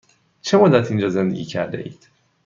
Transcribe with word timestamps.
چه 0.41 0.57
مدت 0.57 0.91
اینجا 0.91 1.09
زندگی 1.09 1.45
کرده 1.45 1.77
اید؟ 1.77 2.07